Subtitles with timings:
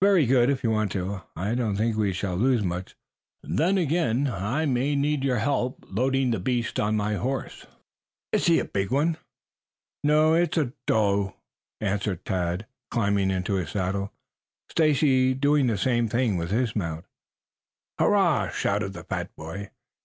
[0.00, 1.22] "Very good, if you want to.
[1.34, 2.94] I don't think we shall lose much.
[3.42, 7.66] Then again I may need your help in loading the beast on my horse."
[8.30, 9.16] "Is he a big one?"
[10.04, 11.34] "No, it is a doe,"
[11.80, 14.12] answered Tad, climbing into his saddle,
[14.70, 16.06] Stacy doing the same
[16.36, 17.06] with his mount.
[17.98, 19.70] "Hurrah!" shouted the fat boy.